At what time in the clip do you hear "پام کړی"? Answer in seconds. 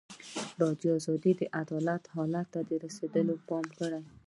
3.47-3.99